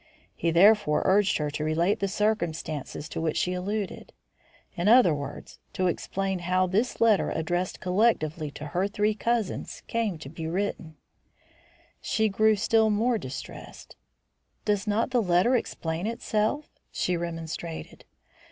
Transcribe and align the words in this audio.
He 0.35 0.49
therefore 0.49 1.03
urged 1.05 1.37
her 1.37 1.51
to 1.51 1.63
relate 1.63 1.99
the 1.99 2.07
circumstances 2.07 3.07
to 3.09 3.21
which 3.21 3.37
she 3.37 3.53
alluded; 3.53 4.13
in 4.75 4.87
other 4.87 5.13
words, 5.13 5.59
to 5.73 5.85
explain 5.85 6.39
how 6.39 6.65
this 6.65 6.99
letter 6.99 7.29
addressed 7.29 7.79
collectively 7.79 8.49
to 8.49 8.65
her 8.65 8.87
three 8.87 9.13
cousins 9.13 9.83
came 9.85 10.17
to 10.17 10.27
be 10.29 10.47
written. 10.47 10.95
She 12.01 12.29
grew 12.29 12.55
still 12.55 12.89
more 12.89 13.19
distressed. 13.19 13.95
"Does 14.65 14.87
not 14.87 15.11
the 15.11 15.21
letter 15.21 15.55
explain 15.55 16.07
itself?" 16.07 16.67
she 16.91 17.15
remonstrated. 17.15 18.03